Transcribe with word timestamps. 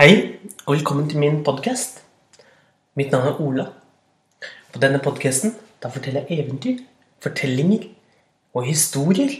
Hei, 0.00 0.40
og 0.64 0.78
velkommen 0.78 1.10
til 1.10 1.20
min 1.20 1.42
podkast. 1.44 1.98
Mitt 2.96 3.10
navn 3.12 3.26
er 3.28 3.40
Ola. 3.44 3.66
På 4.72 4.80
denne 4.80 4.96
podkasten 5.04 5.52
forteller 5.82 6.24
jeg 6.24 6.40
eventyr, 6.40 6.78
fortellinger 7.20 7.84
og 8.56 8.64
historier. 8.64 9.34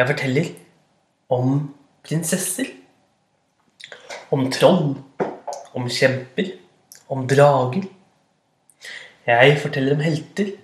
Jeg 0.00 0.08
forteller 0.08 0.48
om 1.28 1.60
prinsesser, 2.08 2.72
om 4.32 4.48
troll, 4.48 4.96
om 5.76 5.92
kjemper, 5.92 6.54
om 7.12 7.28
drager. 7.28 7.84
Jeg 9.28 9.56
forteller 9.60 9.98
om 10.00 10.04
helter 10.08 10.54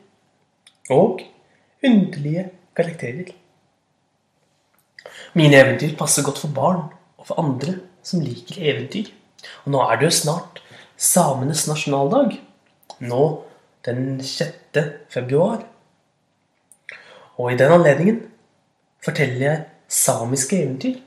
og 0.89 1.21
underlige 1.85 2.51
karakterer. 2.73 3.35
Mine 5.35 5.67
eventyr 5.67 5.99
passer 6.01 6.25
godt 6.25 6.47
for 6.47 6.63
barn 6.63 6.87
og 7.19 7.27
for 7.29 7.45
andre 7.45 7.83
som 8.05 8.23
liker 8.25 8.61
eventyr. 8.61 9.11
Og 9.65 9.75
nå 9.75 9.83
er 9.85 10.01
det 10.01 10.09
jo 10.09 10.19
snart 10.21 10.61
samenes 10.97 11.67
nasjonaldag. 11.69 12.37
Nå 13.05 13.23
den 13.85 14.21
6. 14.23 14.79
februar. 15.13 15.65
Og 17.37 17.53
i 17.53 17.59
den 17.59 17.73
anledningen 17.73 18.21
forteller 19.05 19.47
jeg 19.47 19.65
samiske 19.89 20.63
eventyr. 20.63 21.01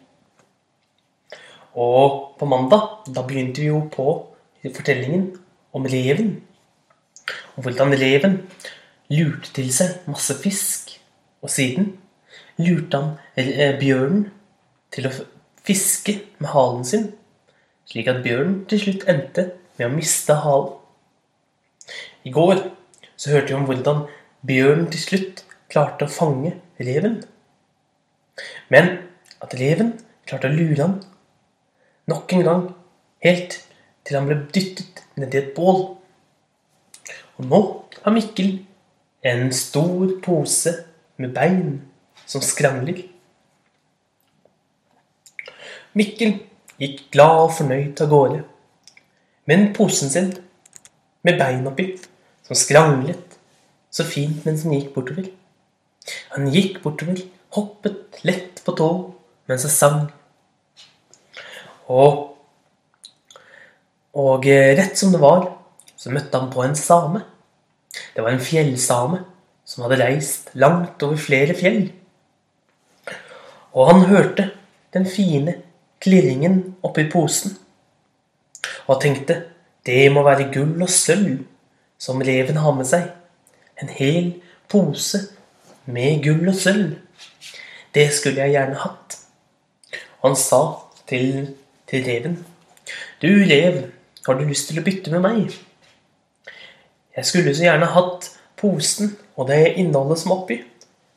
Og 1.78 2.34
på 2.40 2.46
mandag 2.50 3.08
da 3.14 3.24
begynte 3.26 3.62
vi 3.62 3.70
jo 3.70 3.84
på 3.94 4.10
fortellingen 4.66 5.30
om 5.74 5.86
reven. 5.86 6.42
Og 7.56 7.64
hvordan 7.64 7.94
reven 7.94 8.42
lurte 9.14 9.54
til 9.54 9.72
seg 9.74 10.10
masse 10.10 10.36
fisk. 10.42 10.92
Og 11.42 11.54
siden 11.54 11.94
lurte 12.58 12.98
han 12.98 13.14
eh, 13.38 13.78
bjørnen 13.80 14.28
til 14.94 15.10
å 15.10 15.14
fiske 15.68 16.18
med 16.40 16.52
halen 16.54 16.86
sin, 16.88 17.10
slik 17.88 18.10
at 18.12 18.24
bjørnen 18.24 18.62
til 18.72 18.82
slutt 18.82 19.08
endte 19.12 19.50
med 19.78 19.90
å 19.90 19.94
miste 19.94 20.38
halen. 20.44 20.74
I 22.28 22.32
går 22.36 22.64
så 23.16 23.34
hørte 23.34 23.54
vi 23.54 23.58
om 23.60 23.68
hvordan 23.68 24.06
bjørnen 24.48 24.88
til 24.92 25.04
slutt 25.04 25.44
klarte 25.72 26.08
å 26.08 26.12
fange 26.12 26.56
reven. 26.80 27.22
Men 28.72 28.98
at 29.44 29.56
reven 29.60 29.94
klarte 30.28 30.50
å 30.50 30.56
lure 30.56 30.82
han 30.84 30.98
nok 32.08 32.34
en 32.34 32.46
gang, 32.46 32.64
helt 33.24 33.60
til 34.08 34.18
han 34.18 34.28
ble 34.30 34.40
dyttet 34.56 35.04
nedi 35.20 35.42
et 35.42 35.54
bål. 35.56 35.82
Og 37.38 37.50
nå 37.52 37.62
har 38.04 38.16
Mikkel 38.16 38.54
en 39.28 39.52
stor 39.56 40.14
pose 40.24 40.74
med 41.20 41.34
bein 41.36 41.82
som 42.26 42.44
skrangler. 42.44 43.04
Mikkel 45.98 46.36
gikk 46.78 47.08
glad 47.16 47.40
og 47.48 47.56
fornøyd 47.58 48.02
av 48.04 48.12
gårde 48.12 48.44
Men 49.50 49.72
posen 49.74 50.12
sin 50.14 50.30
med 51.26 51.40
bein 51.40 51.66
oppi, 51.68 51.90
som 52.46 52.58
skranglet 52.58 53.38
så 53.90 54.06
fint 54.06 54.46
mens 54.46 54.66
han 54.68 54.76
gikk 54.76 54.92
bortover. 54.94 55.30
Han 56.36 56.50
gikk 56.54 56.82
bortover, 56.84 57.20
hoppet 57.56 58.20
lett 58.28 58.62
på 58.64 58.76
tå 58.78 58.90
mens 59.50 59.66
han 59.66 59.74
sang. 59.74 60.00
Og, 61.88 62.36
og 64.14 64.48
rett 64.48 65.00
som 65.00 65.16
det 65.16 65.24
var, 65.24 65.48
så 65.98 66.14
møtte 66.14 66.38
han 66.38 66.52
på 66.54 66.66
en 66.66 66.78
same. 66.78 67.24
Det 68.14 68.22
var 68.22 68.36
en 68.36 68.44
fjellsame 68.44 69.24
som 69.68 69.88
hadde 69.88 70.02
reist 70.04 70.52
langt 70.60 71.02
over 71.04 71.20
flere 71.20 71.56
fjell. 71.58 71.88
Og 73.74 73.90
han 73.92 74.06
hørte 74.12 74.52
den 74.94 75.08
fine 75.10 75.58
klirringen 76.04 76.76
oppi 76.86 77.08
posen, 77.12 77.58
og 78.88 79.02
tenkte 79.04 79.42
det 79.88 80.08
må 80.12 80.24
være 80.26 80.50
gull 80.54 80.82
og 80.84 80.92
sølv 80.92 81.46
som 81.98 82.22
reven 82.22 82.60
har 82.62 82.76
med 82.76 82.88
seg. 82.90 83.08
En 83.82 83.90
hel 83.90 84.34
pose 84.70 85.22
med 85.86 86.22
gull 86.26 86.50
og 86.50 86.58
sølv. 86.58 86.98
Det 87.96 88.10
skulle 88.14 88.44
jeg 88.44 88.58
gjerne 88.58 88.82
hatt. 88.82 89.18
Han 90.26 90.36
sa 90.36 90.62
til, 91.08 91.54
til 91.88 92.04
reven, 92.04 92.42
du 93.22 93.30
rev, 93.48 93.86
har 94.26 94.36
du 94.36 94.44
lyst 94.48 94.68
til 94.70 94.82
å 94.82 94.84
bytte 94.86 95.14
med 95.14 95.24
meg? 95.24 95.56
Jeg 97.18 97.26
skulle 97.26 97.54
så 97.56 97.66
gjerne 97.66 97.88
hatt 97.94 98.28
posen 98.60 99.16
og 99.38 99.48
det 99.50 99.78
innholdet 99.80 100.20
som 100.22 100.36
oppi, 100.36 100.60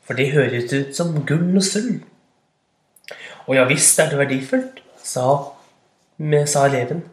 for 0.05 0.17
det 0.17 0.31
høres 0.33 0.71
ut 0.71 0.95
som 0.95 1.19
gull 1.27 1.51
og 1.57 1.65
sølv. 1.65 1.99
Og 3.47 3.55
ja 3.57 3.65
visst 3.69 3.99
er 3.99 4.11
det 4.11 4.19
verdifullt, 4.19 4.81
sa, 5.03 5.25
sa 6.45 6.65
eleven. 6.67 7.03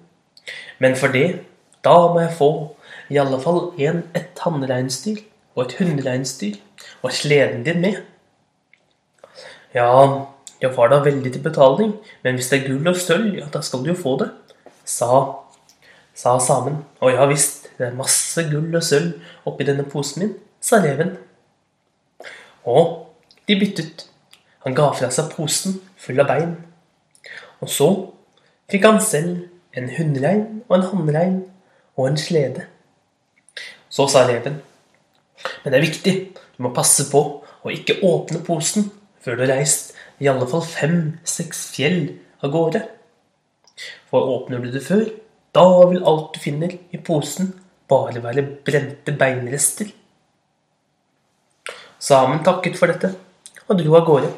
Men 0.79 0.97
for 0.97 1.13
det, 1.13 1.41
da 1.85 1.97
må 2.13 2.21
jeg 2.23 2.37
få 2.39 2.51
i 3.09 3.19
alle 3.21 3.41
fall 3.41 3.71
en, 3.81 4.03
et 4.17 4.43
hannreinsdyr 4.45 5.23
og 5.57 5.65
et 5.65 5.77
hundereinsdyr 5.79 6.59
og 7.03 7.13
sleden 7.13 7.65
din 7.67 7.81
med. 7.81 8.03
Ja, 9.75 9.89
jeg 10.61 10.75
var 10.77 10.91
da 10.91 11.01
veldig 11.05 11.33
til 11.33 11.43
betaling, 11.43 11.95
men 12.23 12.35
hvis 12.35 12.49
det 12.51 12.61
er 12.61 12.69
gull 12.69 12.89
og 12.89 12.97
sølv, 12.99 13.35
ja, 13.39 13.47
da 13.53 13.63
skal 13.63 13.85
du 13.85 13.93
jo 13.93 13.99
få 13.99 14.17
det, 14.23 14.29
sa, 14.85 15.23
sa 16.15 16.39
samen. 16.43 16.81
Og 17.01 17.13
ja 17.15 17.27
visst, 17.31 17.69
det 17.79 17.89
er 17.89 17.99
masse 17.99 18.43
gull 18.51 18.75
og 18.75 18.85
sølv 18.85 19.15
oppi 19.47 19.67
denne 19.69 19.87
posen 19.89 20.25
min, 20.25 20.37
sa 20.61 20.81
reven. 20.83 21.15
Og 22.67 23.15
de 23.49 23.59
byttet. 23.61 24.09
Han 24.69 24.75
ga 24.77 24.91
fra 24.93 25.09
seg 25.09 25.31
posen 25.33 25.79
full 25.97 26.19
av 26.21 26.27
bein. 26.29 26.51
Og 27.65 27.71
så 27.73 27.87
fikk 28.69 28.83
han 28.85 28.99
selv 29.01 29.47
en 29.73 29.87
hunnrein 29.97 30.43
og 30.67 30.75
en 30.77 30.83
hannrein 30.91 31.37
og 31.97 32.11
en 32.11 32.19
slede. 32.21 32.67
Så 33.89 34.05
sa 34.13 34.27
reven. 34.29 34.59
Men 35.63 35.73
det 35.73 35.79
er 35.79 35.87
viktig, 35.87 36.13
du 36.37 36.67
må 36.67 36.75
passe 36.77 37.07
på 37.09 37.23
å 37.41 37.73
ikke 37.73 38.03
åpne 38.05 38.43
posen 38.45 38.91
før 39.25 39.39
du 39.39 39.45
har 39.47 39.55
reist 39.55 39.95
i 40.21 40.29
alle 40.29 40.45
fall 40.51 40.67
fem-seks 40.69 41.63
fjell 41.73 42.03
av 42.45 42.53
gårde. 42.53 42.83
For 44.11 44.29
åpner 44.35 44.61
du 44.61 44.69
det 44.75 44.83
før, 44.85 45.07
da 45.57 45.65
vil 45.89 46.05
alt 46.05 46.35
du 46.37 46.43
finner 46.43 46.75
i 46.77 47.01
posen 47.01 47.55
bare 47.89 48.21
være 48.21 48.45
brente 48.69 49.17
beinrester. 49.17 49.89
Samen 51.97 52.45
takket 52.45 52.77
for 52.77 52.93
dette 52.93 53.15
og 53.65 53.81
dro 53.81 53.97
av 53.97 54.07
gårde. 54.11 54.35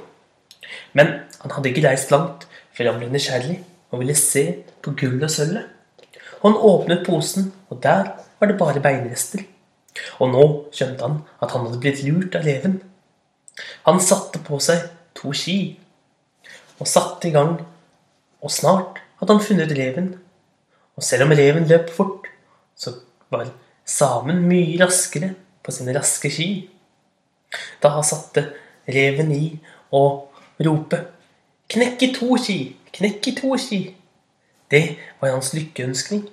Men 0.93 1.13
han 1.41 1.55
hadde 1.55 1.71
ikke 1.71 1.87
reist 1.87 2.13
langt 2.15 2.47
før 2.77 2.93
han 2.93 3.01
ble 3.01 3.11
nysgjerrig 3.13 3.59
og 3.91 4.03
ville 4.03 4.17
se 4.19 4.45
på 4.83 4.95
gullet 4.99 5.27
og 5.29 5.35
sølvet. 5.35 5.67
Han 6.41 6.57
åpnet 6.57 7.05
posen, 7.07 7.51
og 7.69 7.83
der 7.83 8.15
var 8.41 8.49
det 8.49 8.59
bare 8.59 8.81
beinrester. 8.81 9.43
Og 10.23 10.31
nå 10.33 10.45
skjønte 10.73 11.05
han 11.05 11.19
at 11.43 11.53
han 11.53 11.67
hadde 11.67 11.81
blitt 11.83 12.03
lurt 12.07 12.39
av 12.39 12.47
reven. 12.47 12.79
Han 13.85 14.01
satte 14.01 14.41
på 14.47 14.61
seg 14.63 14.87
to 15.19 15.35
ski 15.37 15.59
og 16.81 16.89
satte 16.89 17.29
i 17.29 17.35
gang, 17.35 17.59
og 18.41 18.53
snart 18.53 19.03
hadde 19.21 19.37
han 19.37 19.45
funnet 19.45 19.75
reven. 19.77 20.15
Og 20.97 21.05
selv 21.05 21.27
om 21.27 21.35
reven 21.37 21.69
løp 21.69 21.91
fort, 21.93 22.29
så 22.77 22.95
var 23.33 23.51
samen 23.85 24.41
mye 24.49 24.79
raskere 24.81 25.35
på 25.61 25.75
sine 25.75 25.93
raske 25.97 26.31
ski. 26.33 26.49
Da 27.83 28.01
satte 28.07 28.47
reven 28.89 29.35
i 29.35 29.45
å 29.93 30.03
rope 30.67 31.07
'Knekk 31.71 32.03
i 32.03 32.13
to 32.15 32.37
ski! 32.37 32.59
Knekk 32.93 33.29
i 33.29 33.35
to 33.37 33.57
ski!' 33.57 33.97
Det 34.71 34.97
var 35.21 35.33
hans 35.35 35.53
lykkeønskning. 35.55 36.29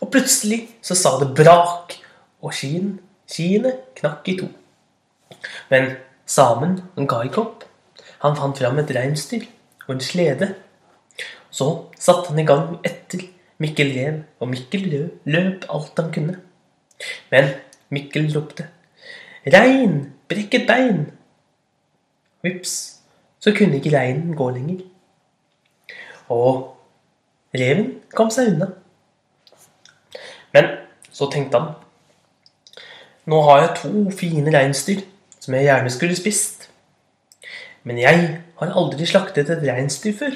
Og 0.00 0.10
plutselig 0.12 0.68
så 0.82 0.94
sa 0.96 1.16
det 1.20 1.34
brak, 1.36 1.92
og 2.42 2.54
skien, 2.56 2.98
skiene 3.28 3.72
knakk 3.96 4.28
i 4.28 4.36
to. 4.40 4.48
Men 5.70 5.96
samen 6.26 6.80
han 6.96 7.08
ga 7.08 7.22
ikke 7.24 7.42
opp. 7.44 7.64
Han 8.24 8.36
fant 8.36 8.58
fram 8.58 8.80
et 8.80 8.92
reinsdyr 8.96 9.44
og 9.86 9.96
en 9.96 10.04
slede. 10.04 10.54
Så 11.50 11.68
satte 11.98 12.32
han 12.32 12.40
i 12.40 12.48
gang 12.48 12.78
etter 12.84 13.24
Mikkel 13.58 13.92
rev, 13.96 14.20
og 14.40 14.50
Mikkel 14.52 14.88
løp 15.24 15.64
alt 15.72 16.00
han 16.00 16.12
kunne. 16.12 16.40
Men 17.30 17.54
Mikkel 17.90 18.32
ropte 18.34 18.68
'Rein! 19.46 20.12
Brekket 20.28 20.66
bein!' 20.66 21.12
Vips, 22.42 22.95
så 23.46 23.52
kunne 23.54 23.78
ikke 23.78 23.94
reinen 23.94 24.34
gå 24.34 24.48
lenger. 24.50 24.80
Og 26.34 26.76
reven 27.54 27.92
kom 28.10 28.30
seg 28.34 28.48
unna. 28.50 28.66
Men 30.56 30.72
så 31.14 31.28
tenkte 31.30 31.60
han 31.60 31.74
Nå 33.26 33.38
har 33.46 33.60
jeg 33.60 33.76
to 33.78 34.00
fine 34.14 34.50
reinsdyr 34.54 35.04
som 35.38 35.54
jeg 35.54 35.66
gjerne 35.66 35.90
skulle 35.94 36.18
spist. 36.18 36.66
Men 37.86 37.98
jeg 38.02 38.24
har 38.58 38.74
aldri 38.82 39.06
slaktet 39.06 39.50
et 39.50 39.62
reinsdyr 39.62 40.14
før. 40.18 40.34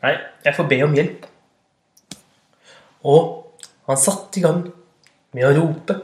Nei, 0.00 0.14
jeg 0.44 0.56
får 0.56 0.68
be 0.68 0.78
om 0.84 0.96
hjelp. 0.96 1.26
Og 3.04 3.26
han 3.88 4.00
satte 4.00 4.40
i 4.40 4.44
gang 4.44 4.62
med 5.36 5.48
å 5.48 5.52
rope 5.56 5.96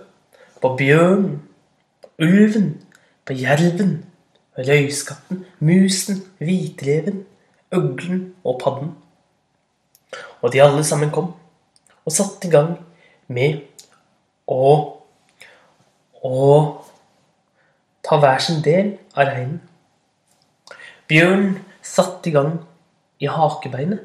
på 0.61 0.73
bjørnen, 0.77 1.41
ulven, 2.21 2.69
på 3.25 3.37
jerven, 3.41 3.99
røyskatten, 4.57 5.45
musen, 5.61 6.23
hvitreven, 6.39 7.25
øglen 7.73 8.35
og 8.45 8.61
padden. 8.63 8.93
Og 10.41 10.53
de 10.53 10.63
alle 10.63 10.85
sammen 10.85 11.11
kom 11.11 11.35
og 12.05 12.13
satte 12.13 12.49
i 12.49 12.51
gang 12.51 12.77
med 13.29 13.63
å 14.47 14.97
å 16.27 16.83
ta 18.07 18.19
hver 18.23 18.43
sin 18.43 18.63
del 18.65 18.95
av 19.15 19.29
reinen. 19.31 19.61
Bjørnen 21.11 21.59
satte 21.87 22.31
i 22.31 22.35
gang 22.35 22.59
i 23.23 23.29
hakebeinet. 23.31 24.03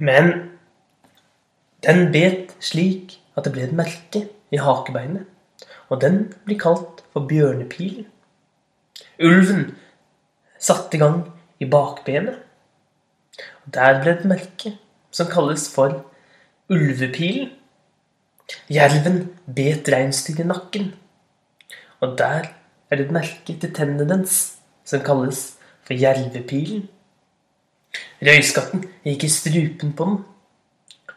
Men 0.00 0.30
den 1.84 2.08
bet 2.12 2.54
slik 2.64 3.18
at 3.36 3.46
det 3.46 3.54
ble 3.54 3.66
et 3.68 3.76
merke 3.76 4.26
i 4.52 4.60
hakebeinet, 4.60 5.24
og 5.88 6.00
den 6.02 6.22
blir 6.46 6.58
kalt 6.60 7.02
for 7.12 7.26
bjørnepilen. 7.30 8.06
Ulven 9.20 9.64
satte 10.58 10.96
i 10.96 11.00
gang 11.00 11.24
i 11.60 11.68
bakbenet. 11.68 12.38
Og 13.64 13.74
der 13.74 14.00
ble 14.00 14.12
det 14.12 14.20
et 14.20 14.30
merke 14.30 14.74
som 15.10 15.28
kalles 15.30 15.66
for 15.72 16.04
ulvepilen. 16.70 17.50
Jerven 18.70 19.28
bet 19.46 19.88
reinsdyret 19.92 20.42
i 20.42 20.48
nakken, 20.48 20.88
og 22.02 22.16
der 22.18 22.48
er 22.90 22.98
det 22.98 23.04
et 23.06 23.12
merke 23.14 23.54
til 23.62 23.74
tennene 23.74 24.08
dens 24.10 24.56
som 24.84 25.04
kalles 25.06 25.42
for 25.86 25.94
jervepilen. 25.94 26.88
Røyskatten 28.18 28.88
gikk 29.06 29.26
i 29.26 29.30
strupen 29.30 29.94
på 29.94 30.08
den, 30.08 30.18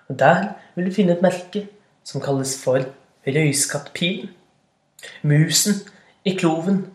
og 0.10 0.20
der 0.20 0.46
vil 0.76 0.90
du 0.90 0.94
finne 0.94 1.18
et 1.18 1.26
merke 1.26 1.66
som 2.06 2.22
kalles 2.22 2.54
for 2.62 2.86
røyskattpilen. 3.28 4.30
Musen 5.24 5.74
i 6.26 6.36
kloven, 6.36 6.86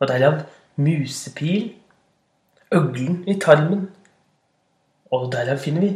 og 0.00 0.08
derav 0.08 0.40
musepil. 0.76 1.72
Øglen 2.74 3.22
i 3.28 3.38
tarmen, 3.38 3.88
og 5.10 5.32
derav 5.32 5.58
finner 5.62 5.80
vi 5.80 5.94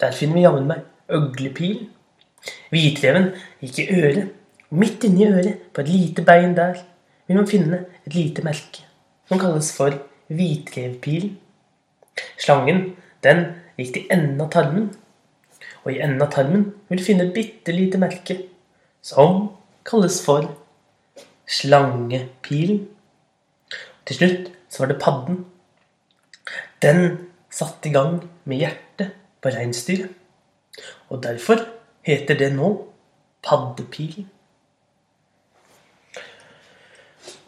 der 0.00 0.12
finner 0.12 0.34
vi 0.34 0.44
jammen 0.44 0.66
meg 0.68 0.82
øglepil. 1.08 1.84
Hvitreven 2.70 3.30
gikk 3.62 3.78
i 3.78 3.86
øret. 3.94 4.32
og 4.70 4.78
Midt 4.78 5.04
inni 5.04 5.26
øret, 5.26 5.58
på 5.72 5.80
et 5.80 5.88
lite 5.88 6.22
bein 6.22 6.56
der, 6.56 6.74
vil 7.26 7.36
man 7.36 7.48
finne 7.48 7.84
et 8.06 8.14
lite 8.14 8.42
merke 8.42 8.84
som 9.28 9.38
kalles 9.38 9.70
for 9.76 9.94
hvitrevpilen. 10.28 11.38
Slangen 12.38 12.96
den 13.24 13.46
gikk 13.78 13.94
til 13.94 14.10
enden 14.12 14.40
av 14.44 14.50
tarmen, 14.52 14.90
og 15.84 15.92
i 15.92 16.00
enden 16.04 16.22
av 16.22 16.32
tarmen 16.34 16.66
vil 16.88 17.00
du 17.00 17.04
finne 17.04 17.28
et 17.28 17.34
bitte 17.34 17.72
lite 17.72 17.98
merke 17.98 18.36
som 19.04 19.50
kalles 19.84 20.16
for 20.24 20.48
slangepilen. 21.46 22.86
Til 24.08 24.16
slutt 24.16 24.50
så 24.72 24.82
var 24.82 24.92
det 24.92 25.00
padden. 25.02 25.44
Den 26.82 27.28
satte 27.52 27.88
i 27.88 27.92
gang 27.92 28.22
med 28.44 28.64
hjertet 28.64 29.12
på 29.44 29.52
reinsdyret. 29.52 30.10
Og 31.12 31.22
derfor 31.22 31.60
heter 32.04 32.38
det 32.38 32.50
nå 32.56 32.70
paddepilen. 33.44 34.28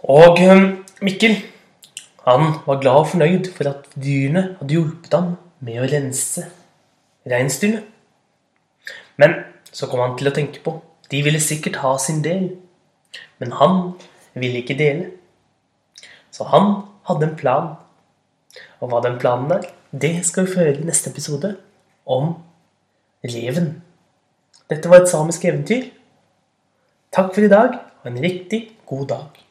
Og 0.06 0.38
eh, 0.38 0.66
Mikkel 1.02 1.40
han 2.26 2.56
var 2.66 2.80
glad 2.82 3.00
og 3.00 3.08
fornøyd 3.12 3.50
for 3.54 3.70
at 3.70 3.84
dyrene 3.94 4.56
hadde 4.58 4.74
hjulpet 4.74 5.12
ham 5.14 5.34
med 5.62 5.78
å 5.78 5.88
rense 5.90 6.42
reinsdyrene. 7.30 7.84
Men 9.16 9.36
så 9.70 9.88
kom 9.90 10.02
han 10.02 10.16
til 10.18 10.30
å 10.30 10.34
tenke 10.34 10.62
på 10.64 10.74
de 11.10 11.22
ville 11.22 11.40
sikkert 11.40 11.80
ha 11.82 11.96
sin 12.02 12.22
del, 12.24 12.50
men 13.38 13.52
han 13.60 13.92
ville 14.34 14.62
ikke 14.62 14.78
dele. 14.78 15.10
Så 16.30 16.44
han 16.50 16.82
hadde 17.08 17.30
en 17.30 17.36
plan. 17.38 17.74
Og 18.80 18.90
hva 18.90 19.00
den 19.04 19.18
planen 19.20 19.52
er, 19.56 19.68
det 19.92 20.26
skal 20.26 20.46
vi 20.46 20.52
få 20.52 20.64
høre 20.64 20.82
i 20.82 20.88
neste 20.88 21.10
episode 21.12 21.54
om 22.06 22.34
reven. 23.24 23.70
Dette 24.70 24.90
var 24.90 25.04
et 25.04 25.10
samisk 25.10 25.46
eventyr. 25.46 25.88
Takk 27.14 27.32
for 27.34 27.46
i 27.46 27.52
dag, 27.52 27.78
og 28.02 28.10
en 28.10 28.22
riktig 28.22 28.66
god 28.86 29.06
dag. 29.12 29.45